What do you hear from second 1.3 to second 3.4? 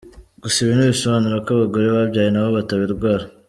ko abagore babyaye nabo batabirwara.